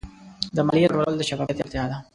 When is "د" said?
0.55-0.57, 1.17-1.21